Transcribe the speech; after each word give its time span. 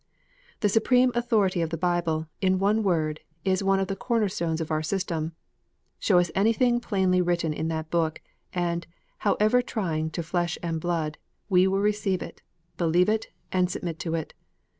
The 0.61 0.69
supreme 0.69 1.11
authority 1.13 1.61
of 1.61 1.69
the 1.69 1.77
Bible, 1.77 2.25
in 2.41 2.57
one 2.57 2.81
word, 2.81 3.19
is 3.45 3.63
one 3.63 3.79
of 3.79 3.87
the 3.87 3.95
corner 3.95 4.29
stones 4.29 4.59
of 4.59 4.71
our 4.71 4.81
system. 4.81 5.33
Show 5.99 6.17
us 6.17 6.31
anything 6.33 6.79
plainly 6.79 7.21
written 7.21 7.53
in 7.53 7.67
that 7.67 7.91
Book, 7.91 8.19
and, 8.51 8.87
however 9.19 9.61
trying 9.61 10.09
to 10.09 10.23
flesh 10.23 10.57
and 10.63 10.81
blood, 10.81 11.19
we 11.49 11.67
will 11.67 11.81
receive 11.81 12.23
it, 12.23 12.41
believe 12.77 13.09
it, 13.09 13.27
and 13.51 13.69
submit 13.69 13.99
to 13.99 14.15
it. 14.15 14.33